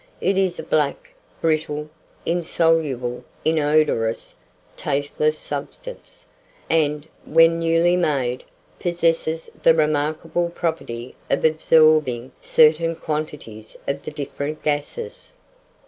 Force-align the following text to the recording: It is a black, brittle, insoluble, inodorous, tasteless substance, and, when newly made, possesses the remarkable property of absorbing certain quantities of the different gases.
It 0.19 0.35
is 0.35 0.57
a 0.57 0.63
black, 0.63 1.13
brittle, 1.41 1.87
insoluble, 2.25 3.23
inodorous, 3.45 4.33
tasteless 4.75 5.37
substance, 5.37 6.25
and, 6.71 7.07
when 7.23 7.59
newly 7.59 7.95
made, 7.95 8.43
possesses 8.79 9.47
the 9.61 9.75
remarkable 9.75 10.49
property 10.49 11.13
of 11.29 11.45
absorbing 11.45 12.31
certain 12.41 12.95
quantities 12.95 13.77
of 13.87 14.01
the 14.01 14.09
different 14.09 14.63
gases. 14.63 15.33